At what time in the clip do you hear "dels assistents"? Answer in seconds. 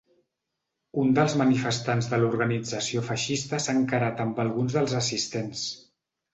4.81-5.71